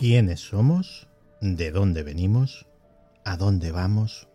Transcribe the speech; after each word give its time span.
¿Quiénes 0.00 0.40
somos? 0.40 1.08
¿De 1.42 1.72
dónde 1.72 2.02
venimos? 2.02 2.66
¿A 3.22 3.36
dónde 3.36 3.70
vamos? 3.70 4.28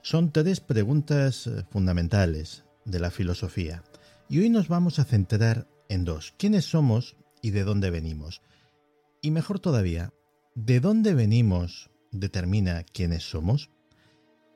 Son 0.00 0.32
tres 0.32 0.60
preguntas 0.60 1.46
eh, 1.46 1.64
fundamentales 1.68 2.64
de 2.86 2.98
la 2.98 3.10
filosofía. 3.10 3.84
Y 4.30 4.38
hoy 4.38 4.48
nos 4.48 4.68
vamos 4.68 4.98
a 4.98 5.04
centrar 5.04 5.68
en 5.90 6.06
dos. 6.06 6.32
¿Quiénes 6.38 6.64
somos 6.64 7.14
y 7.42 7.50
de 7.50 7.62
dónde 7.62 7.90
venimos? 7.90 8.40
Y 9.20 9.32
mejor 9.32 9.60
todavía, 9.60 10.14
¿de 10.54 10.80
dónde 10.80 11.12
venimos 11.12 11.90
determina 12.10 12.82
quiénes 12.82 13.22
somos? 13.22 13.68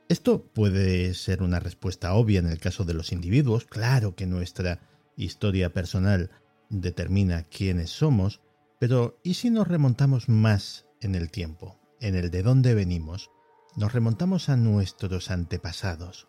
Esto 0.08 0.42
puede 0.42 1.12
ser 1.12 1.42
una 1.42 1.60
respuesta 1.60 2.14
obvia 2.14 2.38
en 2.40 2.46
el 2.46 2.60
caso 2.60 2.84
de 2.84 2.94
los 2.94 3.12
individuos. 3.12 3.66
Claro 3.66 4.14
que 4.14 4.24
nuestra 4.24 4.80
historia 5.18 5.74
personal 5.74 6.30
determina 6.70 7.42
quiénes 7.42 7.90
somos, 7.90 8.40
pero 8.78 9.18
¿y 9.22 9.34
si 9.34 9.50
nos 9.50 9.66
remontamos 9.66 10.28
más 10.28 10.86
en 11.00 11.14
el 11.14 11.30
tiempo, 11.30 11.78
en 12.00 12.14
el 12.14 12.30
de 12.30 12.42
dónde 12.42 12.74
venimos? 12.74 13.30
Nos 13.76 13.92
remontamos 13.92 14.48
a 14.48 14.56
nuestros 14.56 15.30
antepasados. 15.30 16.28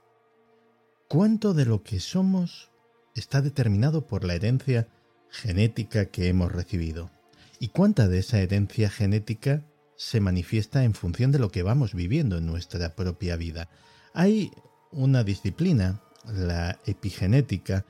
¿Cuánto 1.08 1.54
de 1.54 1.66
lo 1.66 1.84
que 1.84 2.00
somos 2.00 2.72
está 3.16 3.42
determinado 3.42 4.08
por 4.08 4.24
la 4.24 4.36
herencia 4.36 4.88
genética 5.30 6.06
que 6.06 6.28
hemos 6.28 6.52
recibido? 6.52 7.12
¿Y 7.60 7.70
cuánta 7.70 8.08
de 8.08 8.20
esa 8.20 8.40
herencia 8.40 8.90
genética 8.90 9.64
se 9.96 10.20
manifiesta 10.20 10.84
en 10.84 10.94
función 10.94 11.32
de 11.32 11.40
lo 11.40 11.50
que 11.50 11.64
vamos 11.64 11.94
viviendo 11.94 12.38
en 12.38 12.46
nuestra 12.46 12.96
propia 12.96 13.36
vida? 13.36 13.70
Hay 14.14 14.52
una 14.92 15.24
disciplina, 15.24 16.02
la 16.26 16.80
epigenética, 16.86 17.86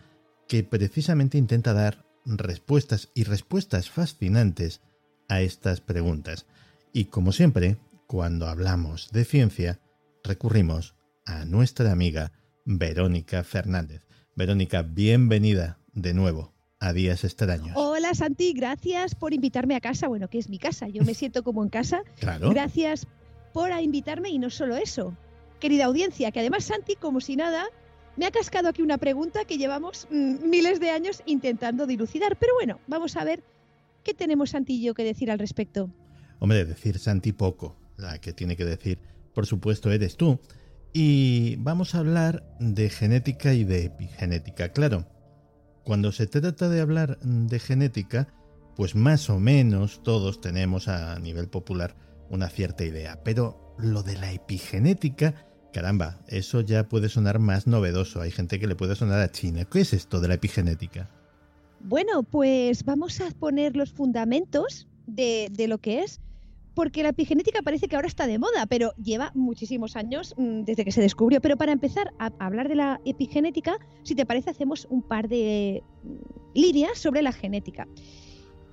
que 0.47 0.63
precisamente 0.63 1.37
intenta 1.37 1.73
dar 1.73 2.05
respuestas 2.27 3.09
y 3.13 3.23
respuestas 3.23 3.89
fascinantes 3.89 4.81
a 5.29 5.41
estas 5.41 5.81
preguntas. 5.81 6.45
Y 6.91 7.05
como 7.05 7.31
siempre, 7.31 7.77
cuando 8.05 8.47
hablamos 8.47 9.11
de 9.11 9.23
ciencia, 9.23 9.79
recurrimos 10.23 10.95
a 11.25 11.45
nuestra 11.45 11.91
amiga 11.91 12.31
Verónica 12.65 13.43
Fernández. 13.43 14.05
Verónica, 14.35 14.81
bienvenida 14.81 15.79
de 15.93 16.13
nuevo 16.13 16.53
a 16.79 16.93
Días 16.93 17.23
Extraños. 17.23 17.71
Hola 17.75 18.13
Santi, 18.13 18.53
gracias 18.53 19.15
por 19.15 19.33
invitarme 19.33 19.75
a 19.75 19.81
casa. 19.81 20.07
Bueno, 20.07 20.29
que 20.29 20.37
es 20.37 20.49
mi 20.49 20.59
casa, 20.59 20.87
yo 20.89 21.03
me 21.03 21.13
siento 21.15 21.43
como 21.43 21.63
en 21.63 21.69
casa. 21.69 22.03
Claro. 22.19 22.49
Gracias 22.49 23.07
por 23.53 23.71
invitarme 23.71 24.29
y 24.29 24.37
no 24.37 24.49
solo 24.49 24.75
eso. 24.75 25.15
Querida 25.59 25.85
audiencia, 25.85 26.31
que 26.31 26.41
además 26.41 26.65
Santi, 26.65 26.95
como 26.95 27.19
si 27.19 27.35
nada, 27.35 27.65
me 28.17 28.25
ha 28.25 28.31
cascado 28.31 28.67
aquí 28.67 28.81
una 28.81 28.97
pregunta 28.97 29.45
que 29.45 29.57
llevamos 29.57 30.07
mm, 30.11 30.49
miles 30.49 30.79
de 30.79 30.89
años 30.89 31.21
intentando 31.25 31.87
dilucidar. 31.87 32.37
Pero 32.37 32.53
bueno, 32.55 32.79
vamos 32.87 33.15
a 33.15 33.23
ver 33.23 33.43
qué 34.03 34.13
tenemos 34.13 34.49
Santi 34.49 34.81
yo 34.81 34.93
que 34.93 35.03
decir 35.03 35.31
al 35.31 35.39
respecto. 35.39 35.89
Hombre, 36.39 36.65
decir 36.65 36.99
Santi 36.99 37.31
poco. 37.31 37.75
La 37.95 38.19
que 38.19 38.33
tiene 38.33 38.55
que 38.55 38.65
decir, 38.65 38.99
por 39.33 39.45
supuesto, 39.45 39.91
eres 39.91 40.17
tú. 40.17 40.39
Y 40.93 41.55
vamos 41.57 41.95
a 41.95 41.99
hablar 41.99 42.43
de 42.59 42.89
genética 42.89 43.53
y 43.53 43.63
de 43.63 43.85
epigenética. 43.85 44.69
Claro, 44.69 45.07
cuando 45.83 46.11
se 46.11 46.27
trata 46.27 46.69
de 46.69 46.81
hablar 46.81 47.19
de 47.19 47.59
genética, 47.59 48.27
pues 48.75 48.95
más 48.95 49.29
o 49.29 49.39
menos 49.39 50.03
todos 50.03 50.41
tenemos 50.41 50.87
a 50.87 51.17
nivel 51.19 51.49
popular 51.49 51.95
una 52.29 52.49
cierta 52.49 52.83
idea. 52.83 53.23
Pero 53.23 53.75
lo 53.77 54.03
de 54.03 54.17
la 54.17 54.31
epigenética 54.31 55.47
Caramba, 55.77 56.17
eso 56.27 56.61
ya 56.61 56.89
puede 56.89 57.07
sonar 57.07 57.37
más 57.37 57.67
novedoso. 57.67 58.19
Hay 58.19 58.31
gente 58.31 58.59
que 58.59 58.65
le 58.65 58.73
puede 58.73 58.95
sonar 58.95 59.21
a 59.21 59.31
China. 59.31 59.63
¿Qué 59.63 59.81
es 59.81 59.93
esto 59.93 60.19
de 60.19 60.27
la 60.27 60.33
epigenética? 60.33 61.07
Bueno, 61.81 62.23
pues 62.23 62.83
vamos 62.83 63.21
a 63.21 63.29
poner 63.29 63.75
los 63.75 63.91
fundamentos 63.91 64.87
de, 65.05 65.51
lo 65.67 65.77
que 65.77 65.99
es, 65.99 66.19
porque 66.73 67.03
la 67.03 67.09
epigenética 67.09 67.61
parece 67.61 67.87
que 67.87 67.95
ahora 67.95 68.07
está 68.07 68.25
de 68.25 68.39
moda, 68.39 68.65
pero 68.65 68.91
lleva 68.95 69.31
muchísimos 69.35 69.95
años 69.95 70.33
mm, 70.35 70.63
desde 70.63 70.83
que 70.83 70.91
se 70.91 71.01
descubrió. 71.01 71.41
Pero 71.41 71.57
para 71.57 71.73
empezar 71.73 72.11
a 72.17 72.31
hablar 72.39 72.69
de 72.69 72.75
la 72.75 72.99
epigenética, 73.05 73.77
si 74.01 74.15
te 74.15 74.25
parece, 74.25 74.49
hacemos 74.49 74.87
un 74.89 75.03
par 75.03 75.29
de 75.29 75.83
mm, 76.03 76.09
líneas 76.55 76.97
sobre 76.97 77.21
la 77.21 77.33
genética. 77.33 77.87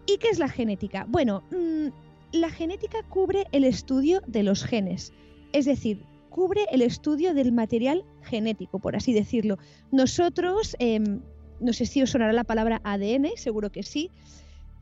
¿Y 0.07 0.17
qué 0.17 0.29
es 0.29 0.39
la 0.39 0.49
genética? 0.49 1.05
Bueno, 1.07 1.43
mm, 1.51 1.89
la 2.33 2.49
genética 2.49 3.03
cubre 3.11 3.45
el 3.53 3.65
estudio 3.65 4.23
de 4.27 4.43
los 4.43 4.65
genes, 4.65 5.13
es 5.53 5.67
decir, 5.67 6.03
cubre 6.35 6.67
el 6.73 6.83
estudio 6.83 7.33
del 7.33 7.53
material 7.53 8.05
genético, 8.23 8.81
por 8.81 8.97
así 8.97 9.13
decirlo. 9.13 9.57
Nosotros, 9.93 10.75
em, 10.81 11.21
no 11.61 11.73
sé 11.73 11.87
si 11.87 12.03
os 12.03 12.11
sonará 12.11 12.33
la 12.33 12.43
palabra 12.43 12.81
ADN, 12.83 13.37
seguro 13.37 13.71
que 13.71 13.85
sí. 13.85 14.11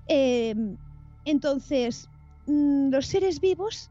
Em, 0.09 0.79
entonces, 1.27 2.09
mm, 2.47 2.89
los 2.89 3.07
seres 3.07 3.39
vivos, 3.41 3.91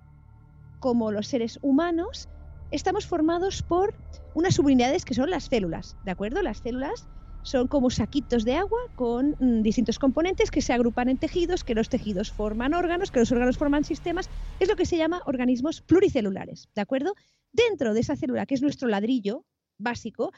como 0.80 1.12
los 1.12 1.28
seres 1.28 1.60
humanos, 1.62 2.28
estamos 2.72 3.06
formados 3.06 3.62
por 3.62 3.94
unas 4.34 4.56
subunidades 4.56 5.06
que 5.06 5.14
son 5.14 5.30
las 5.30 5.44
células, 5.44 5.96
¿de 6.04 6.10
acuerdo? 6.10 6.42
Las 6.42 6.58
células 6.58 7.08
son 7.44 7.68
como 7.68 7.92
saquitos 7.92 8.44
de 8.44 8.56
agua 8.56 8.80
con 8.96 9.36
mm, 9.40 9.62
distintos 9.62 10.00
componentes 10.00 10.50
que 10.50 10.64
se 10.64 10.74
agrupan 10.74 11.10
en 11.10 11.20
tejidos, 11.20 11.64
que 11.64 11.76
los 11.76 11.90
tejidos 11.90 12.32
forman 12.32 12.74
órganos, 12.74 13.12
que 13.12 13.20
los 13.20 13.32
órganos 13.32 13.60
forman 13.60 13.84
sistemas, 13.84 14.32
es 14.60 14.68
lo 14.68 14.76
que 14.76 14.88
se 14.88 14.98
llama 14.98 15.22
organismos 15.28 15.82
pluricelulares, 15.82 16.70
¿de 16.74 16.82
acuerdo? 16.82 17.14
Dentro 17.54 17.94
de 17.94 18.00
esa 18.00 18.16
célula, 18.16 18.46
que 18.46 18.56
es 18.56 18.62
nuestro 18.62 18.88
ladrillo 18.88 19.46
básico, 19.78 20.32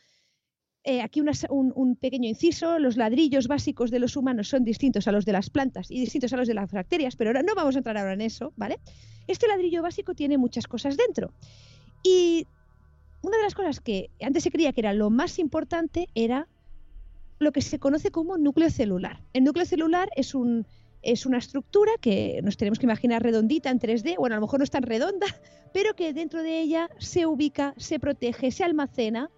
eh, 0.85 1.01
aquí 1.01 1.21
un, 1.21 1.95
pequeño 1.95 2.27
inciso, 2.27 2.77
los 2.77 2.97
ladrillos 2.97 3.47
básicos 3.47 3.89
de 3.89 3.99
los 3.99 4.17
humanos 4.17 4.49
son 4.49 4.65
distintos 4.65 5.07
a 5.07 5.13
los 5.13 5.23
de 5.23 5.31
las 5.31 5.49
plantas 5.49 5.89
y 5.89 5.99
distintos 5.99 6.33
a 6.33 6.37
los 6.37 6.47
de 6.47 6.53
las 6.53 6.71
bacterias, 6.71 7.15
pero 7.15 7.29
ahora 7.29 7.41
no 7.41 7.55
vamos 7.55 7.75
a 7.75 7.77
entrar 7.77 7.97
ahora 7.97 8.13
en 8.13 8.21
eso, 8.21 8.51
¿vale? 8.57 8.79
Este 9.27 9.47
ladrillo 9.47 9.81
básico 9.81 10.13
tiene 10.13 10.37
muchas 10.37 10.67
cosas 10.67 10.97
dentro. 10.97 11.31
Y 12.03 12.47
una 13.21 13.37
de 13.37 13.43
las 13.43 13.55
cosas 13.55 13.79
que 13.79 14.09
antes 14.21 14.43
se 14.43 14.51
creía 14.51 14.73
que 14.73 14.81
era 14.81 14.91
lo 14.93 15.09
más 15.09 15.39
importante 15.39 16.09
era 16.15 16.49
lo 17.39 17.53
que 17.53 17.61
se 17.61 17.79
conoce 17.79 18.11
como 18.11 18.37
núcleo 18.37 18.69
celular. 18.69 19.21
El 19.31 19.45
núcleo 19.45 19.65
celular 19.65 20.09
es 20.17 20.35
un, 20.35 20.67
es 21.03 21.25
una 21.25 21.37
estructura 21.37 21.91
que 22.01 22.39
nos 22.43 22.57
tenemos 22.57 22.79
que 22.79 22.85
imaginar 22.85 23.21
redondita 23.21 23.69
en 23.69 23.79
3D, 23.79 24.15
bueno, 24.17 24.35
a 24.35 24.37
lo 24.37 24.45
mejor 24.45 24.59
no 24.59 24.63
es 24.63 24.71
tan 24.71 24.83
redonda, 24.83 25.27
pero 25.73 25.95
que 25.95 26.13
dentro 26.13 26.41
de 26.41 26.61
ella 26.61 26.89
se 26.97 27.25
ubica, 27.25 27.73
se 27.77 27.99
protege, 27.99 28.51
se 28.51 28.63
almacena 28.63 29.29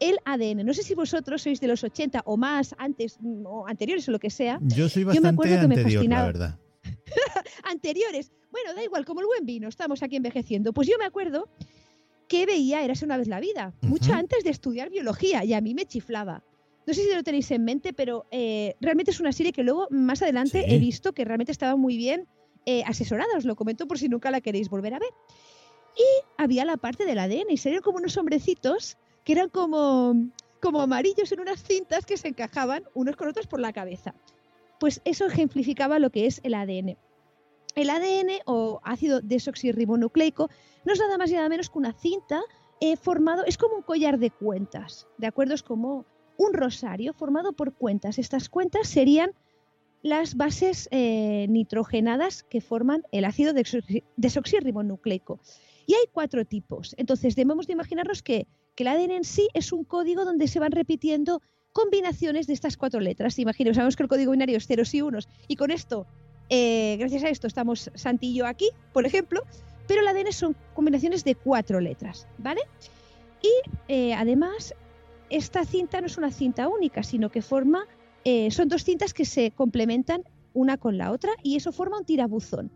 el 0.00 0.18
ADN. 0.24 0.64
No 0.64 0.74
sé 0.74 0.82
si 0.82 0.94
vosotros 0.94 1.42
sois 1.42 1.60
de 1.60 1.66
los 1.66 1.82
80 1.82 2.22
o 2.24 2.36
más, 2.36 2.74
antes 2.78 3.18
o 3.44 3.66
anteriores 3.66 4.08
o 4.08 4.12
lo 4.12 4.18
que 4.18 4.30
sea. 4.30 4.58
Yo 4.62 4.88
soy 4.88 5.04
bastante 5.04 5.54
anterior, 5.58 6.04
la 6.04 6.24
verdad. 6.24 6.58
anteriores. 7.64 8.30
Bueno, 8.50 8.74
da 8.74 8.82
igual, 8.82 9.04
como 9.04 9.20
el 9.20 9.26
buen 9.26 9.44
vino, 9.44 9.68
estamos 9.68 10.02
aquí 10.02 10.16
envejeciendo. 10.16 10.72
Pues 10.72 10.88
yo 10.88 10.96
me 10.98 11.04
acuerdo 11.04 11.48
que 12.28 12.46
veía 12.46 12.84
Érase 12.84 13.04
una 13.04 13.16
vez 13.16 13.26
la 13.26 13.40
vida, 13.40 13.74
mucho 13.82 14.12
antes 14.12 14.44
de 14.44 14.50
estudiar 14.50 14.90
biología, 14.90 15.44
y 15.44 15.54
a 15.54 15.60
mí 15.60 15.74
me 15.74 15.86
chiflaba. 15.86 16.44
No 16.88 16.94
sé 16.94 17.02
si 17.02 17.14
lo 17.14 17.22
tenéis 17.22 17.50
en 17.50 17.66
mente, 17.66 17.92
pero 17.92 18.24
eh, 18.30 18.74
realmente 18.80 19.10
es 19.10 19.20
una 19.20 19.32
serie 19.32 19.52
que 19.52 19.62
luego 19.62 19.88
más 19.90 20.22
adelante 20.22 20.74
he 20.74 20.78
visto 20.78 21.12
que 21.12 21.26
realmente 21.26 21.52
estaba 21.52 21.76
muy 21.76 21.98
bien 21.98 22.26
eh, 22.64 22.82
asesorada. 22.86 23.36
Os 23.36 23.44
lo 23.44 23.56
comento 23.56 23.86
por 23.86 23.98
si 23.98 24.08
nunca 24.08 24.30
la 24.30 24.40
queréis 24.40 24.70
volver 24.70 24.94
a 24.94 24.98
ver. 24.98 25.10
Y 25.98 26.24
había 26.38 26.64
la 26.64 26.78
parte 26.78 27.04
del 27.04 27.18
ADN 27.18 27.50
y 27.50 27.58
serían 27.58 27.82
como 27.82 27.98
unos 27.98 28.16
hombrecitos 28.16 28.96
que 29.22 29.34
eran 29.34 29.50
como, 29.50 30.14
como 30.62 30.80
amarillos 30.80 31.30
en 31.30 31.40
unas 31.40 31.62
cintas 31.62 32.06
que 32.06 32.16
se 32.16 32.28
encajaban 32.28 32.84
unos 32.94 33.16
con 33.16 33.28
otros 33.28 33.46
por 33.46 33.60
la 33.60 33.74
cabeza. 33.74 34.14
Pues 34.80 35.02
eso 35.04 35.26
ejemplificaba 35.26 35.98
lo 35.98 36.08
que 36.08 36.24
es 36.24 36.40
el 36.42 36.54
ADN. 36.54 36.96
El 37.74 37.90
ADN 37.90 38.30
o 38.46 38.80
ácido 38.82 39.20
desoxirribonucleico 39.20 40.48
no 40.86 40.92
es 40.94 40.98
nada 40.98 41.18
más 41.18 41.30
y 41.30 41.34
nada 41.34 41.50
menos 41.50 41.68
que 41.68 41.76
una 41.80 41.92
cinta 41.92 42.40
eh, 42.80 42.96
formado, 42.96 43.44
es 43.44 43.58
como 43.58 43.76
un 43.76 43.82
collar 43.82 44.18
de 44.18 44.30
cuentas, 44.30 45.06
¿de 45.18 45.26
acuerdo? 45.26 45.52
Es 45.52 45.62
como 45.62 46.06
un 46.38 46.54
rosario 46.54 47.12
formado 47.12 47.52
por 47.52 47.74
cuentas. 47.74 48.18
Estas 48.18 48.48
cuentas 48.48 48.88
serían 48.88 49.32
las 50.02 50.36
bases 50.36 50.88
eh, 50.90 51.46
nitrogenadas 51.50 52.44
que 52.44 52.62
forman 52.62 53.02
el 53.12 53.26
ácido 53.26 53.52
desoxirribonucleico. 54.16 55.40
Y 55.86 55.94
hay 55.94 56.04
cuatro 56.12 56.44
tipos. 56.44 56.94
Entonces 56.96 57.34
debemos 57.34 57.66
de 57.66 57.74
imaginarnos 57.74 58.22
que, 58.22 58.46
el 58.76 58.86
ADN 58.86 59.10
en 59.10 59.24
sí 59.24 59.48
es 59.54 59.72
un 59.72 59.82
código 59.82 60.24
donde 60.24 60.46
se 60.46 60.60
van 60.60 60.70
repitiendo 60.70 61.42
combinaciones 61.72 62.46
de 62.46 62.52
estas 62.52 62.76
cuatro 62.76 63.00
letras. 63.00 63.36
Imagino, 63.40 63.74
sabemos 63.74 63.96
que 63.96 64.04
el 64.04 64.08
código 64.08 64.30
binario 64.30 64.56
es 64.56 64.68
ceros 64.68 64.94
y 64.94 65.02
unos 65.02 65.28
y 65.48 65.56
con 65.56 65.72
esto, 65.72 66.06
eh, 66.48 66.96
gracias 66.96 67.24
a 67.24 67.28
esto, 67.28 67.48
estamos 67.48 67.90
Santillo 67.96 68.46
aquí, 68.46 68.70
por 68.92 69.04
ejemplo, 69.04 69.42
pero 69.88 70.02
el 70.02 70.06
ADN 70.06 70.30
son 70.30 70.54
combinaciones 70.74 71.24
de 71.24 71.34
cuatro 71.34 71.80
letras, 71.80 72.28
¿vale? 72.38 72.60
Y 73.42 73.70
eh, 73.88 74.14
además, 74.14 74.74
esta 75.30 75.64
cinta 75.64 76.00
no 76.00 76.06
es 76.06 76.18
una 76.18 76.30
cinta 76.30 76.68
única, 76.68 77.02
sino 77.02 77.30
que 77.30 77.42
forma 77.42 77.86
eh, 78.24 78.50
son 78.50 78.68
dos 78.68 78.84
cintas 78.84 79.14
que 79.14 79.24
se 79.24 79.52
complementan 79.52 80.22
una 80.52 80.76
con 80.76 80.98
la 80.98 81.12
otra 81.12 81.32
y 81.42 81.56
eso 81.56 81.72
forma 81.72 81.98
un 81.98 82.04
tirabuzón. 82.04 82.70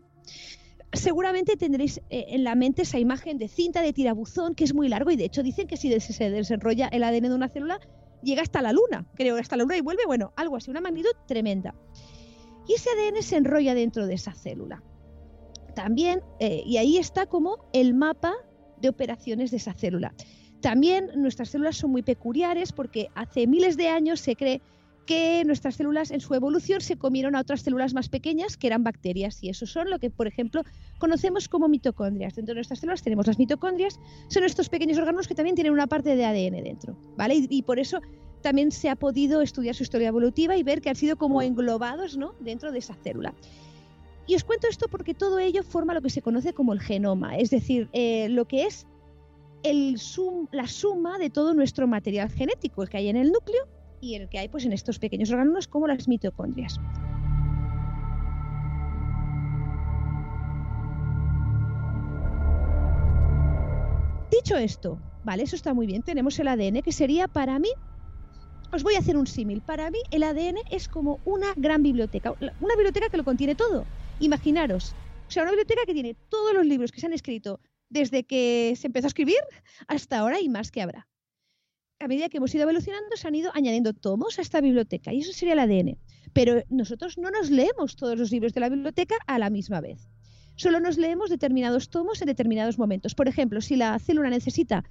Seguramente 0.93 1.57
tendréis 1.57 1.99
eh, 2.11 2.27
en 2.29 2.45
la 2.45 2.55
mente 2.55 2.83
esa 2.83 2.99
imagen 2.99 3.39
de 3.39 3.49
cinta 3.49 3.81
de 3.83 3.93
tirabuzón 3.93 4.55
que 4.55 4.65
es 4.65 4.75
muy 4.75 4.89
largo 4.89 5.11
y 5.11 5.17
de 5.17 5.25
hecho 5.25 5.43
dicen 5.43 5.67
que 5.67 5.77
si 5.77 5.91
se 6.01 6.31
desenrolla 6.31 6.89
el 6.89 7.03
ADN 7.03 7.23
de 7.23 7.35
una 7.35 7.49
célula 7.49 7.81
llega 8.23 8.43
hasta 8.43 8.63
la 8.63 8.73
luna, 8.73 9.07
creo, 9.15 9.37
hasta 9.37 9.57
la 9.57 9.65
luna 9.65 9.77
y 9.77 9.81
vuelve, 9.81 10.05
bueno, 10.07 10.33
algo 10.37 10.57
así, 10.57 10.71
una 10.71 10.81
magnitud 10.81 11.11
tremenda. 11.27 11.75
Y 12.69 12.75
ese 12.75 12.91
ADN 12.91 13.23
se 13.23 13.37
enrolla 13.37 13.75
dentro 13.75 14.07
de 14.07 14.15
esa 14.15 14.33
célula. 14.33 14.83
También, 15.75 16.21
eh, 16.39 16.63
y 16.65 16.77
ahí 16.77 16.99
está 16.99 17.27
como 17.27 17.67
el 17.73 17.95
mapa 17.95 18.35
de 18.81 18.89
operaciones 18.89 19.51
de 19.51 19.57
esa 19.57 19.73
célula. 19.73 20.15
También 20.63 21.11
nuestras 21.17 21.51
células 21.51 21.77
son 21.77 21.91
muy 21.91 22.03
peculiares 22.03 22.73
porque 22.73 23.09
hace 23.17 23.49
miles 23.49 23.77
de 23.77 23.89
años 23.89 24.21
se 24.21 24.37
cree 24.37 24.63
que 25.07 25.43
nuestras 25.45 25.75
células 25.75 26.13
en 26.13 26.21
su 26.21 26.35
evolución 26.35 26.81
se 26.81 26.97
comieron 26.97 27.35
a 27.35 27.41
otras 27.41 27.63
células 27.63 27.95
más 27.95 28.09
pequeñas 28.09 28.57
que 28.57 28.69
eran 28.69 28.85
bacterias 28.85 29.43
y 29.43 29.49
eso 29.49 29.67
son 29.67 29.91
lo 29.91 29.99
que, 29.99 30.09
por 30.09 30.29
ejemplo, 30.29 30.63
conocemos 30.99 31.49
como 31.49 31.67
mitocondrias. 31.67 32.37
Dentro 32.37 32.55
de 32.55 32.59
nuestras 32.59 32.79
células 32.79 33.03
tenemos 33.03 33.27
las 33.27 33.41
mitocondrias, 33.41 33.99
son 34.29 34.45
estos 34.45 34.69
pequeños 34.69 34.99
órganos 34.99 35.27
que 35.27 35.35
también 35.35 35.57
tienen 35.57 35.73
una 35.73 35.89
parte 35.89 36.15
de 36.15 36.25
ADN 36.25 36.63
dentro, 36.63 36.97
¿vale? 37.17 37.45
Y, 37.51 37.63
por 37.63 37.81
eso 37.81 38.01
también 38.41 38.71
se 38.71 38.89
ha 38.89 38.95
podido 38.95 39.43
estudiar 39.43 39.75
su 39.75 39.83
historia 39.83 40.09
evolutiva 40.09 40.57
y 40.57 40.63
ver 40.63 40.81
que 40.81 40.91
han 40.91 40.97
sido 40.97 41.17
como 41.17 41.43
englobados, 41.43 42.17
¿no? 42.17 42.37
Dentro 42.39 42.71
de 42.71 42.79
esa 42.79 42.95
célula. 42.95 43.35
Y 44.29 44.37
os 44.37 44.45
cuento 44.45 44.69
esto 44.69 44.87
porque 44.89 45.15
todo 45.15 45.41
ello 45.41 45.65
forma 45.65 45.95
lo 45.95 46.03
que 46.03 46.11
se 46.11 46.23
conoce 46.23 46.53
como 46.53 46.73
el 46.73 46.81
genoma, 46.81 47.37
es 47.37 47.51
decir, 47.51 47.89
eh, 47.93 48.29
lo 48.29 48.47
que 48.47 48.67
es 48.67 48.87
el 49.63 49.97
la 50.53 50.67
suma 50.67 51.19
de 51.19 51.31
todo 51.31 51.55
nuestro 51.55 51.87
material 51.87 52.31
genético 52.31 52.85
que 52.87 52.97
hay 52.97 53.09
en 53.09 53.17
el 53.17 53.31
núcleo 53.31 53.67
y 54.01 54.17
el 54.17 54.29
que 54.29 54.39
hay 54.39 54.49
pues, 54.49 54.65
en 54.65 54.73
estos 54.73 54.99
pequeños 54.99 55.31
órganos 55.31 55.69
como 55.69 55.87
las 55.87 56.09
mitocondrias. 56.09 56.79
Dicho 64.31 64.57
esto, 64.57 64.99
vale, 65.25 65.45
eso 65.45 65.55
está 65.55 65.73
muy 65.73 65.87
bien, 65.87 66.03
tenemos 66.03 66.39
el 66.41 66.49
ADN 66.49 66.83
que 66.83 66.91
sería 66.91 67.29
para 67.29 67.59
mí, 67.59 67.69
os 68.73 68.83
voy 68.83 68.95
a 68.97 68.99
hacer 68.99 69.17
un 69.17 69.27
símil, 69.27 69.61
para 69.61 69.91
mí 69.91 69.99
el 70.11 70.25
ADN 70.25 70.57
es 70.71 70.89
como 70.89 71.21
una 71.25 71.53
gran 71.55 71.83
biblioteca, 71.83 72.33
una 72.33 72.75
biblioteca 72.75 73.09
que 73.09 73.19
lo 73.19 73.25
contiene 73.25 73.55
todo. 73.55 73.85
Imaginaros, 74.19 74.97
o 75.29 75.31
sea, 75.31 75.43
una 75.43 75.53
biblioteca 75.53 75.83
que 75.87 75.95
tiene 75.95 76.17
todos 76.29 76.55
los 76.55 76.67
libros 76.67 76.91
que 76.91 77.01
se 77.01 77.07
han 77.07 77.13
escrito 77.13 77.61
desde 77.93 78.25
que 78.25 78.75
se 78.77 78.87
empezó 78.89 79.07
a 79.07 79.09
escribir 79.09 79.41
hasta 79.87 80.19
ahora 80.19 80.41
y 80.41 80.49
más 80.49 80.71
que 80.71 80.83
habrá 80.83 81.09
a 82.03 82.09
medida 82.09 82.29
que 82.29 82.39
hemos 82.39 82.55
ido 82.55 82.65
evolucionando, 82.65 83.17
se 83.17 83.29
han 83.29 83.35
ido 83.35 83.51
añadiendo 83.55 83.93
tomos 83.93 84.39
a 84.39 84.43
esta 84.43 84.61
biblioteca 84.61 85.13
y 85.13 85.21
eso 85.21 85.33
sería 85.33 85.55
el 85.55 85.61
ADN. 85.61 85.99
Pero 86.33 86.63
nosotros 86.69 87.17
no 87.17 87.31
nos 87.31 87.51
leemos 87.51 87.97
todos 87.97 88.19
los 88.19 88.31
libros 88.33 88.53
de 88.55 88.61
la 88.61 88.69
biblioteca 88.69 89.17
a 89.27 89.39
la 89.39 89.51
misma 89.51 89.81
vez. 89.81 90.09
Solo 90.57 90.81
nos 90.81 90.99
leemos 90.99 91.31
determinados 91.31 91.91
tomos 91.91 92.21
en 92.21 92.27
determinados 92.27 92.79
momentos. 92.79 93.15
Por 93.15 93.29
ejemplo, 93.29 93.61
si 93.61 93.77
la 93.77 93.99
célula 93.99 94.31
necesita 94.31 94.85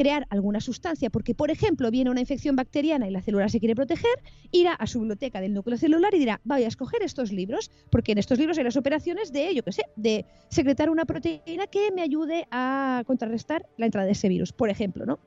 crear 0.00 0.26
alguna 0.30 0.62
sustancia, 0.62 1.10
porque 1.10 1.34
por 1.34 1.50
ejemplo 1.50 1.90
viene 1.90 2.10
una 2.10 2.20
infección 2.20 2.56
bacteriana 2.56 3.06
y 3.06 3.10
la 3.10 3.20
célula 3.20 3.50
se 3.50 3.60
quiere 3.60 3.74
proteger, 3.74 4.10
irá 4.50 4.72
a 4.72 4.86
su 4.86 4.98
biblioteca 5.00 5.42
del 5.42 5.52
núcleo 5.52 5.76
celular 5.76 6.14
y 6.14 6.18
dirá, 6.18 6.40
voy 6.42 6.62
a 6.62 6.68
escoger 6.68 7.02
estos 7.02 7.32
libros, 7.32 7.70
porque 7.90 8.12
en 8.12 8.18
estos 8.18 8.38
libros 8.38 8.56
hay 8.56 8.64
las 8.64 8.78
operaciones 8.78 9.30
de, 9.30 9.54
yo 9.54 9.62
qué 9.62 9.72
sé, 9.72 9.82
de 9.96 10.24
secretar 10.48 10.88
una 10.88 11.04
proteína 11.04 11.66
que 11.66 11.90
me 11.92 12.00
ayude 12.00 12.48
a 12.50 13.02
contrarrestar 13.06 13.68
la 13.76 13.84
entrada 13.84 14.06
de 14.06 14.12
ese 14.12 14.30
virus, 14.30 14.54
por 14.54 14.70
ejemplo, 14.70 15.04
¿no? 15.04 15.18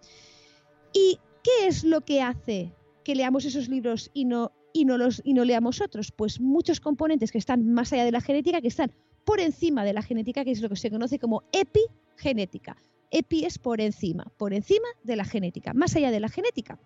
¿Y 0.92 1.20
qué 1.44 1.68
es 1.68 1.84
lo 1.84 2.02
que 2.02 2.24
hace 2.24 2.74
que 3.04 3.14
leamos 3.14 3.46
esos 3.46 3.70
libros 3.70 4.10
y 4.12 4.26
no, 4.26 4.54
y 4.74 4.86
no, 4.86 4.98
los, 4.98 5.22
y 5.24 5.36
no 5.36 5.46
leamos 5.46 5.82
otros? 5.82 6.12
Pues 6.12 6.42
muchos 6.42 6.80
componentes 6.80 7.32
que 7.32 7.38
están 7.38 7.72
más 7.74 7.94
allá 7.94 8.06
de 8.06 8.12
la 8.12 8.22
genética, 8.22 8.60
que 8.60 8.70
están 8.70 8.92
por 9.24 9.40
encima 9.40 9.86
de 9.86 9.94
la 9.94 10.02
genética, 10.02 10.44
que 10.44 10.50
es 10.50 10.62
lo 10.62 10.70
que 10.70 10.78
se 10.78 10.90
conoce 10.90 11.20
como 11.20 11.44
epigenética. 11.52 12.76
Epi 13.14 13.46
es 13.46 13.60
por 13.60 13.80
encima, 13.80 14.32
por 14.38 14.54
encima 14.54 14.88
de 15.04 15.16
la 15.16 15.24
genética, 15.24 15.74
más 15.74 15.96
allá 15.96 16.12
de 16.12 16.20
la 16.20 16.28
genética. 16.28 16.80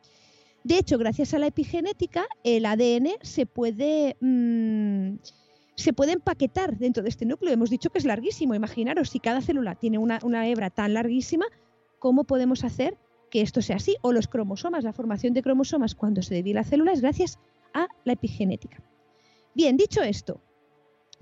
De 0.64 0.78
hecho, 0.78 1.00
gracias 1.00 1.34
a 1.34 1.40
la 1.40 1.48
epigenética, 1.48 2.28
el 2.44 2.66
ADN 2.66 3.10
se 3.22 3.46
puede, 3.46 4.18
mm, 4.20 5.16
se 5.76 5.94
puede 5.94 6.12
empaquetar 6.12 6.78
dentro 6.78 7.02
de 7.02 7.10
este 7.10 7.26
núcleo. 7.26 7.54
Hemos 7.54 7.70
dicho 7.70 7.90
que 7.90 7.98
es 7.98 8.06
larguísimo. 8.06 8.54
Imaginaros, 8.54 9.10
si 9.10 9.20
cada 9.20 9.42
célula 9.42 9.76
tiene 9.76 9.98
una, 9.98 10.20
una 10.24 10.48
hebra 10.48 10.70
tan 10.70 10.94
larguísima, 10.94 11.46
¿cómo 12.00 12.26
podemos 12.26 12.64
hacer 12.64 12.98
que 13.30 13.42
esto 13.42 13.62
sea 13.62 13.78
así, 13.78 13.96
o 14.02 14.12
los 14.12 14.28
cromosomas, 14.28 14.84
la 14.84 14.94
formación 14.94 15.34
de 15.34 15.42
cromosomas 15.42 15.96
cuando 15.96 16.22
se 16.22 16.36
divide 16.36 16.56
la 16.56 16.64
célula 16.64 16.94
es 16.94 17.02
gracias 17.02 17.40
a 17.74 17.88
la 18.06 18.14
epigenética. 18.14 18.82
Bien, 19.54 19.78
dicho 19.78 20.02
esto, 20.02 20.42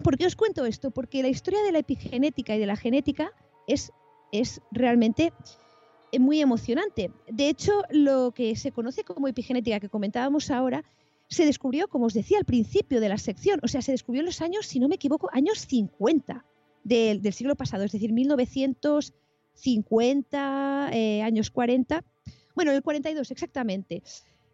¿por 0.04 0.18
qué 0.18 0.26
os 0.26 0.36
cuento 0.36 0.66
esto? 0.66 0.92
Porque 0.92 1.22
la 1.22 1.30
historia 1.30 1.64
de 1.64 1.72
la 1.72 1.80
epigenética 1.80 2.56
y 2.56 2.60
de 2.60 2.66
la 2.66 2.76
genética 2.76 3.32
es, 3.68 3.92
es 4.40 4.62
realmente 4.72 5.34
eh, 6.12 6.20
muy 6.20 6.42
emocionante. 6.42 7.12
De 7.28 7.50
hecho, 7.50 7.84
lo 7.90 8.32
que 8.32 8.56
se 8.56 8.72
conoce 8.72 9.04
como 9.04 9.28
epigenética 9.28 9.80
que 9.80 9.90
comentábamos 9.90 10.52
ahora, 10.52 10.84
se 11.28 11.46
descubrió, 11.46 11.88
como 11.88 12.06
os 12.06 12.14
decía 12.14 12.38
al 12.38 12.46
principio 12.46 13.02
de 13.02 13.10
la 13.10 13.18
sección, 13.18 13.60
o 13.64 13.68
sea, 13.68 13.82
se 13.82 13.92
descubrió 13.92 14.22
en 14.22 14.28
los 14.28 14.42
años, 14.42 14.68
si 14.68 14.80
no 14.80 14.88
me 14.88 14.96
equivoco, 14.96 15.30
años 15.34 15.60
50 15.68 16.46
del, 16.84 17.22
del 17.22 17.34
siglo 17.34 17.56
pasado, 17.56 17.84
es 17.84 17.92
decir, 17.92 18.14
1900 18.14 19.14
50, 19.56 20.90
eh, 20.92 21.22
años 21.24 21.50
40, 21.50 22.04
bueno, 22.54 22.72
el 22.72 22.82
42 22.82 23.32
exactamente, 23.32 24.04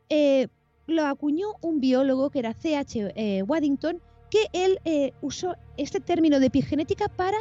eh, 0.09 0.47
lo 0.87 1.05
acuñó 1.05 1.55
un 1.61 1.79
biólogo 1.79 2.29
que 2.29 2.39
era 2.39 2.53
C.H. 2.53 3.13
Eh, 3.15 3.43
Waddington, 3.43 4.01
que 4.29 4.47
él 4.53 4.79
usó 5.21 5.55
este 5.75 5.99
término 5.99 6.39
de 6.39 6.45
epigenética 6.45 7.09
para 7.09 7.37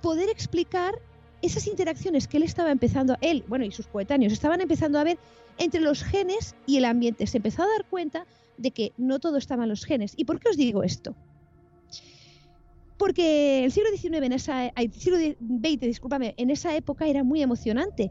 poder 0.00 0.28
explicar 0.28 0.94
esas 1.42 1.66
interacciones 1.66 2.28
que 2.28 2.36
él 2.36 2.42
estaba 2.42 2.70
empezando, 2.70 3.16
él, 3.20 3.44
bueno, 3.48 3.64
y 3.64 3.72
sus 3.72 3.86
coetáneos 3.86 4.32
estaban 4.32 4.60
empezando 4.60 4.98
a 4.98 5.04
ver 5.04 5.18
entre 5.58 5.80
los 5.80 6.02
genes 6.02 6.54
y 6.66 6.76
el 6.76 6.84
ambiente. 6.84 7.26
Se 7.26 7.38
empezó 7.38 7.62
a 7.62 7.66
dar 7.66 7.84
cuenta 7.88 8.26
de 8.56 8.70
que 8.70 8.92
no 8.96 9.18
todo 9.18 9.36
estaba 9.36 9.64
en 9.64 9.70
los 9.70 9.84
genes. 9.84 10.14
¿Y 10.16 10.24
por 10.24 10.40
qué 10.40 10.50
os 10.50 10.56
digo 10.56 10.82
esto? 10.82 11.14
porque 13.00 13.64
el 13.64 13.72
siglo 13.72 13.88
XIX, 13.96 14.26
en 14.26 14.32
esa, 14.34 14.72
siglo 14.92 15.16
XX, 15.16 15.80
discúlpame, 15.80 16.34
en 16.36 16.50
esa 16.50 16.76
época 16.76 17.06
era 17.06 17.24
muy 17.24 17.40
emocionante. 17.40 18.10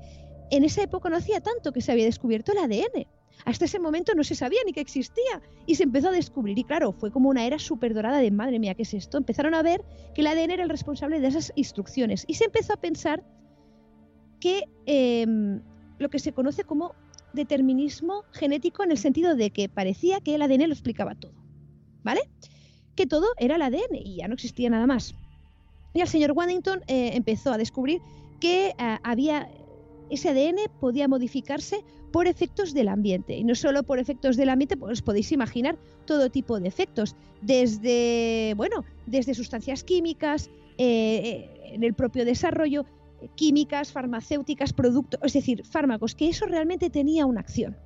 En 0.50 0.63
esa 0.63 0.81
época 0.81 1.12
no 1.12 1.17
hacía 1.17 1.41
tanto 1.41 1.71
que 1.71 1.81
se 1.81 1.91
había 1.91 2.05
descubierto 2.05 2.53
el 2.53 2.57
ADN. 2.57 3.05
Hasta 3.46 3.65
ese 3.65 3.79
momento 3.79 4.13
no 4.15 4.24
se 4.24 4.36
sabía 4.36 4.60
ni 4.65 4.74
que 4.74 4.81
existía 4.81 5.41
y 5.65 5.75
se 5.75 5.84
empezó 5.84 6.10
a 6.10 6.12
descubrir. 6.12 6.58
Y 6.58 6.63
claro, 6.63 6.91
fue 6.91 7.12
como 7.12 7.29
una 7.29 7.46
era 7.46 7.58
súper 7.60 7.93
dorada 7.93 8.19
de 8.19 8.31
madre 8.31 8.60
mía, 8.60 8.75
¿qué 8.75 8.84
es 8.84 8.93
esto? 8.93 9.17
Empezaron 9.17 9.53
a 9.53 9.62
ver 9.62 9.84
que 10.13 10.22
el 10.22 10.27
ADN 10.27 10.51
era 10.51 10.63
el 10.63 10.69
responsable 10.69 11.19
de 11.19 11.27
esas 11.27 11.51
instrucciones 11.55 12.25
y 12.27 12.36
se 12.36 12.46
empezó 12.46 12.74
a 12.74 12.77
pensar 12.77 13.24
que 14.39 14.63
em, 14.86 15.62
lo 15.98 16.10
que 16.10 16.19
se 16.19 16.34
conoce 16.34 16.63
como 16.63 16.96
determinismo 17.34 18.24
genético 18.31 18.84
en 18.84 18.91
el 18.91 18.98
sentido 18.98 19.36
de 19.36 19.51
que 19.51 19.69
parecía 19.69 20.19
que 20.19 20.36
el 20.36 20.41
ADN 20.41 20.67
lo 20.67 20.74
explicaba 20.74 21.15
todo. 21.15 21.34
¿Vale? 22.01 22.22
que 23.00 23.08
todo 23.08 23.27
era 23.38 23.55
el 23.55 23.62
ADN 23.62 23.96
y 23.96 24.17
ya 24.17 24.27
no 24.27 24.34
existía 24.34 24.69
nada 24.69 24.86
más. 24.86 25.15
Y 25.93 26.01
el 26.01 26.08
señor 26.10 26.34
Waddington 26.34 26.81
eh, 26.88 27.12
empezó 27.13 27.53
a 27.53 27.58
descubrir 27.58 28.01
que 28.41 28.75
eh, 28.77 28.98
había 29.03 29.50
ese 30.09 30.29
ADN 30.29 30.57
podía 30.79 31.07
modificarse 31.07 31.83
por 32.11 32.27
efectos 32.27 32.73
del 32.73 32.87
ambiente. 32.87 33.37
Y 33.37 33.43
no 33.43 33.55
solo 33.55 33.83
por 33.83 33.99
efectos 33.99 34.37
del 34.37 34.49
ambiente, 34.49 34.77
pues 34.77 35.01
podéis 35.01 35.31
imaginar 35.31 35.77
todo 36.05 36.29
tipo 36.29 36.59
de 36.59 36.67
efectos. 36.67 37.15
Desde, 37.41 38.53
bueno, 38.57 38.83
desde 39.05 39.33
sustancias 39.33 39.83
químicas, 39.83 40.49
eh, 40.77 41.49
en 41.73 41.83
el 41.83 41.93
propio 41.93 42.25
desarrollo, 42.25 42.85
químicas, 43.35 43.91
farmacéuticas, 43.91 44.73
productos, 44.73 45.19
es 45.23 45.33
decir, 45.33 45.65
fármacos, 45.65 46.15
que 46.15 46.29
eso 46.29 46.45
realmente 46.45 46.89
tenía 46.89 47.25
una 47.25 47.41
acción. 47.41 47.77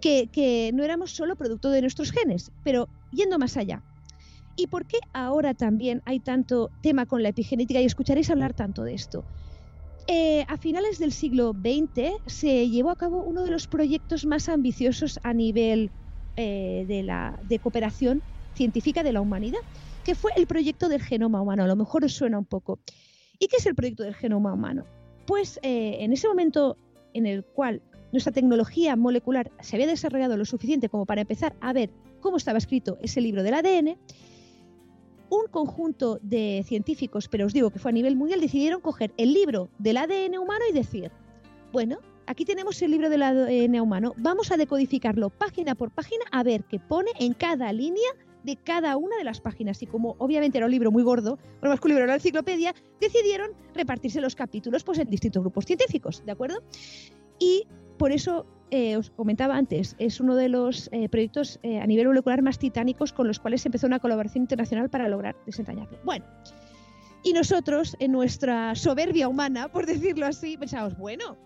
Que 0.00 0.70
no 0.74 0.82
éramos 0.82 1.12
solo 1.12 1.36
producto 1.36 1.70
de 1.70 1.80
nuestros 1.80 2.10
genes, 2.10 2.50
pero 2.64 2.88
yendo 3.12 3.38
más 3.38 3.56
allá. 3.56 3.84
¿Y 4.56 4.66
por 4.66 4.86
qué 4.86 4.98
ahora 5.12 5.54
también 5.54 6.02
hay 6.04 6.20
tanto 6.20 6.70
tema 6.82 7.06
con 7.06 7.22
la 7.22 7.30
epigenética 7.30 7.80
y 7.80 7.84
escucharéis 7.84 8.28
hablar 8.30 8.52
tanto 8.52 8.82
de 8.82 8.94
esto? 8.94 9.24
Eh, 10.08 10.44
a 10.48 10.56
finales 10.56 10.98
del 10.98 11.12
siglo 11.12 11.52
XX 11.52 12.12
se 12.26 12.68
llevó 12.68 12.90
a 12.90 12.96
cabo 12.96 13.22
uno 13.22 13.44
de 13.44 13.50
los 13.50 13.66
proyectos 13.66 14.26
más 14.26 14.48
ambiciosos 14.48 15.20
a 15.22 15.32
nivel 15.32 15.90
eh, 16.36 16.84
de, 16.88 17.02
la, 17.02 17.38
de 17.44 17.58
cooperación 17.58 18.22
científica 18.54 19.02
de 19.02 19.12
la 19.12 19.20
humanidad, 19.20 19.60
que 20.04 20.14
fue 20.14 20.32
el 20.36 20.46
proyecto 20.46 20.88
del 20.88 21.02
genoma 21.02 21.40
humano. 21.40 21.62
A 21.62 21.66
lo 21.66 21.76
mejor 21.76 22.04
os 22.04 22.14
suena 22.14 22.38
un 22.38 22.44
poco. 22.44 22.80
¿Y 23.38 23.46
qué 23.46 23.56
es 23.56 23.66
el 23.66 23.74
proyecto 23.74 24.02
del 24.02 24.14
genoma 24.14 24.52
humano? 24.52 24.84
Pues 25.26 25.58
eh, 25.62 25.98
en 26.00 26.12
ese 26.12 26.26
momento 26.28 26.76
en 27.14 27.26
el 27.26 27.44
cual 27.44 27.82
nuestra 28.12 28.32
tecnología 28.32 28.96
molecular 28.96 29.50
se 29.60 29.76
había 29.76 29.86
desarrollado 29.86 30.36
lo 30.36 30.44
suficiente 30.44 30.88
como 30.88 31.06
para 31.06 31.22
empezar 31.22 31.54
a 31.60 31.72
ver 31.72 31.90
cómo 32.20 32.36
estaba 32.36 32.58
escrito 32.58 32.98
ese 33.02 33.20
libro 33.20 33.42
del 33.42 33.54
ADN, 33.54 33.98
un 35.32 35.46
conjunto 35.50 36.18
de 36.20 36.62
científicos, 36.66 37.26
pero 37.28 37.46
os 37.46 37.54
digo 37.54 37.70
que 37.70 37.78
fue 37.78 37.90
a 37.90 37.94
nivel 37.94 38.16
mundial, 38.16 38.38
decidieron 38.38 38.82
coger 38.82 39.14
el 39.16 39.32
libro 39.32 39.70
del 39.78 39.96
ADN 39.96 40.36
humano 40.36 40.62
y 40.68 40.74
decir, 40.74 41.10
bueno, 41.72 42.00
aquí 42.26 42.44
tenemos 42.44 42.82
el 42.82 42.90
libro 42.90 43.08
del 43.08 43.22
ADN 43.22 43.80
humano, 43.80 44.12
vamos 44.18 44.52
a 44.52 44.58
decodificarlo 44.58 45.30
página 45.30 45.74
por 45.74 45.90
página 45.90 46.22
a 46.32 46.42
ver 46.42 46.64
qué 46.64 46.78
pone 46.78 47.12
en 47.18 47.32
cada 47.32 47.72
línea 47.72 48.10
de 48.42 48.56
cada 48.56 48.98
una 48.98 49.16
de 49.16 49.24
las 49.24 49.40
páginas. 49.40 49.82
Y 49.82 49.86
como 49.86 50.16
obviamente 50.18 50.58
era 50.58 50.66
un 50.66 50.72
libro 50.72 50.90
muy 50.90 51.02
gordo, 51.02 51.38
por 51.60 51.70
más 51.70 51.80
que 51.80 51.86
un 51.86 51.92
libro 51.92 52.04
era 52.04 52.12
la 52.12 52.16
enciclopedia, 52.16 52.74
decidieron 53.00 53.52
repartirse 53.74 54.20
los 54.20 54.34
capítulos 54.34 54.84
pues, 54.84 54.98
en 54.98 55.08
distintos 55.08 55.42
grupos 55.42 55.64
científicos, 55.64 56.22
¿de 56.26 56.32
acuerdo? 56.32 56.62
Y 57.38 57.66
por 58.02 58.10
eso 58.10 58.46
eh, 58.72 58.96
os 58.96 59.10
comentaba 59.10 59.56
antes, 59.56 59.94
es 60.00 60.18
uno 60.18 60.34
de 60.34 60.48
los 60.48 60.88
eh, 60.90 61.08
proyectos 61.08 61.60
eh, 61.62 61.78
a 61.78 61.86
nivel 61.86 62.08
molecular 62.08 62.42
más 62.42 62.58
titánicos 62.58 63.12
con 63.12 63.28
los 63.28 63.38
cuales 63.38 63.62
se 63.62 63.68
empezó 63.68 63.86
una 63.86 64.00
colaboración 64.00 64.42
internacional 64.42 64.90
para 64.90 65.06
lograr 65.06 65.36
desentrañarlo. 65.46 66.00
Bueno, 66.02 66.24
y 67.22 67.32
nosotros, 67.32 67.96
en 68.00 68.10
nuestra 68.10 68.74
soberbia 68.74 69.28
humana, 69.28 69.68
por 69.70 69.86
decirlo 69.86 70.26
así, 70.26 70.56
pensamos, 70.56 70.98
bueno, 70.98 71.36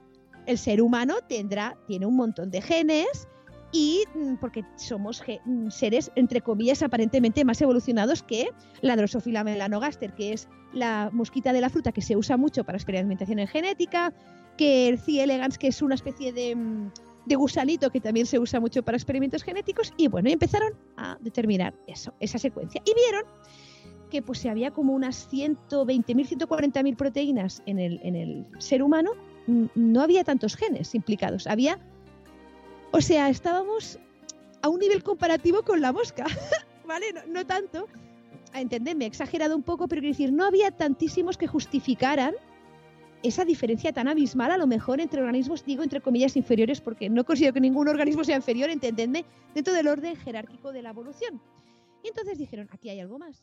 el 0.46 0.56
ser 0.56 0.80
humano 0.80 1.16
tendrá, 1.28 1.76
tiene 1.86 2.06
un 2.06 2.16
montón 2.16 2.50
de 2.50 2.62
genes 2.62 3.28
y 3.73 4.04
mm, 4.14 4.35
porque 4.37 4.64
somos 4.76 5.23
mm, 5.44 5.70
seres, 5.70 6.11
entre 6.14 6.40
comillas, 6.40 6.82
aparentemente 6.82 7.44
más 7.44 7.61
evolucionados 7.61 8.23
que 8.23 8.49
la 8.80 8.96
Drosophila 8.96 9.44
melanogaster, 9.44 10.14
que 10.14 10.32
es 10.32 10.49
la 10.73 11.11
mosquita 11.12 11.52
de 11.52 11.61
la 11.61 11.70
fruta 11.70 11.92
que 11.92 12.02
se 12.02 12.16
usa 12.16 12.37
mucho 12.37 12.64
para 12.64 12.78
experimentación 12.78 13.38
en 13.38 13.49
genética, 13.49 14.12
que 14.56 14.88
el 14.88 14.99
C. 14.99 15.23
elegans, 15.23 15.58
que 15.58 15.68
es 15.68 15.82
una 15.82 15.94
especie 15.94 16.32
de 16.32 16.56
mm, 16.56 16.90
de 17.26 17.35
gusanito 17.35 17.90
que 17.90 18.00
también 18.00 18.25
se 18.25 18.38
usa 18.38 18.61
mucho 18.61 18.82
para 18.82 18.96
experimentos 18.96 19.42
genéticos 19.42 19.92
y 19.96 20.08
bueno, 20.08 20.30
empezaron 20.30 20.73
a 20.96 21.18
determinar 21.20 21.75
eso, 21.87 22.14
esa 22.20 22.38
secuencia 22.38 22.80
y 22.85 22.94
vieron 22.94 23.25
que 24.11 24.23
pues 24.23 24.38
si 24.38 24.49
había 24.49 24.70
como 24.70 24.92
unas 24.92 25.28
120.000, 25.30 26.46
140.000 26.46 26.96
proteínas 26.96 27.62
en 27.66 27.80
el, 27.80 28.00
en 28.04 28.14
el 28.14 28.46
ser 28.58 28.82
humano, 28.82 29.11
no 29.46 30.00
había 30.00 30.23
tantos 30.23 30.56
genes 30.56 30.94
implicados, 30.94 31.49
había, 31.49 31.80
o 32.93 33.00
sea, 33.00 33.28
estábamos 33.28 33.99
a 34.62 34.69
un 34.69 34.81
nivel 34.81 35.02
comparativo 35.02 35.62
con 35.62 35.81
la 35.81 35.93
mosca, 35.93 36.25
¿vale? 36.87 37.07
No, 37.28 37.47
tanto, 37.47 37.87
entendedme, 38.55 39.05
he 39.05 39.09
exagerado 39.09 39.57
un 39.57 39.62
poco, 39.62 39.88
pero 39.88 40.00
quiero 40.00 40.12
decir, 40.12 40.33
no 40.33 40.45
había 40.45 40.71
tantísimos 40.71 41.37
que 41.37 41.47
justificaran 41.47 42.35
esa 43.23 43.45
diferencia 43.45 43.93
tan 43.93 44.09
abismal 44.09 44.50
a 44.50 44.57
lo 44.57 44.66
mejor 44.66 45.00
entre 45.00 45.21
organismos, 45.21 45.64
digo 45.64 45.83
entre 45.83 46.00
comillas 46.00 46.37
inferiores, 46.37 46.81
porque 46.81 47.09
no 47.09 47.25
considero 47.25 47.55
que 47.55 47.61
ningún 47.61 47.88
organismo 47.88 48.25
sea 48.25 48.37
inferior, 48.37 48.71
entendedme, 48.71 49.25
dentro 49.55 49.75
del 49.75 49.88
orden 49.88 50.16
jerárquico 50.16 50.73
de 50.73 50.83
la 50.83 50.90
evolución. 50.90 51.40
Y 52.05 52.09
entonces 52.09 52.38
dijeron, 52.38 52.69
aquí 52.71 52.88
hay 52.88 53.00
algo 53.00 53.19
más. 53.19 53.43